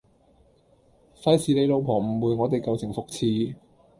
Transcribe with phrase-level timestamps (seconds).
[1.21, 3.53] 費事你老婆誤會我哋舊情復熾